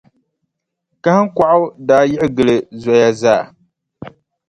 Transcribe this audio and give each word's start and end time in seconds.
Kahiŋkɔɣu 1.03 1.61
daa 1.87 2.03
yiɣi 2.09 2.27
gili 2.35 2.55
zoya 2.83 3.09
zaa. 3.21 3.43